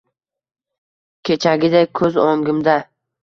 Kechagidek 1.29 1.93
ko`z 2.01 2.11
o`ngimda 2.27 2.79